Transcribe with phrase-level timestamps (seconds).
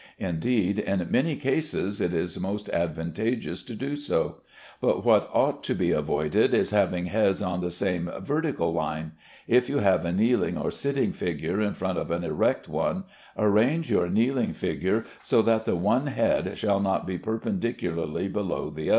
[0.17, 4.37] Indeed, in many cases it is most advantageous to do so;
[4.81, 9.11] but what ought to be avoided is having heads on the same vertical line.
[9.47, 13.03] If you have a kneeling or sitting figure in front of an erect one,
[13.37, 18.81] arrange your kneeling figure so that the one head shall not be perpendicularly below the
[18.89, 18.89] other.